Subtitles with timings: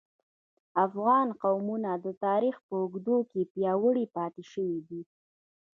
[0.85, 5.01] افغان قومونه د تاریخ په اوږدو کې پیاوړي پاتې شوي دي